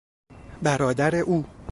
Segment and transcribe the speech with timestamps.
[0.63, 1.45] برادر او